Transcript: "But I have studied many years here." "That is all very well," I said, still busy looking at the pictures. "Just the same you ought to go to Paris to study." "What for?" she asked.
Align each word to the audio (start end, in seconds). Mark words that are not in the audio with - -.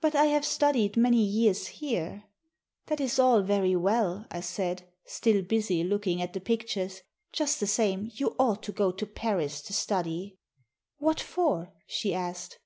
"But 0.00 0.14
I 0.14 0.26
have 0.26 0.44
studied 0.46 0.96
many 0.96 1.20
years 1.20 1.66
here." 1.66 2.26
"That 2.86 3.00
is 3.00 3.18
all 3.18 3.42
very 3.42 3.74
well," 3.74 4.24
I 4.30 4.40
said, 4.40 4.88
still 5.04 5.42
busy 5.42 5.82
looking 5.82 6.22
at 6.22 6.32
the 6.32 6.38
pictures. 6.40 7.02
"Just 7.32 7.58
the 7.58 7.66
same 7.66 8.08
you 8.14 8.36
ought 8.38 8.62
to 8.62 8.70
go 8.72 8.92
to 8.92 9.04
Paris 9.04 9.60
to 9.62 9.72
study." 9.72 10.38
"What 10.98 11.18
for?" 11.18 11.72
she 11.88 12.14
asked. 12.14 12.60